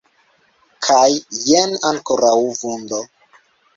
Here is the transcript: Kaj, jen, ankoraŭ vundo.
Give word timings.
Kaj, 0.87 1.11
jen, 1.51 1.77
ankoraŭ 1.91 2.35
vundo. 2.63 3.03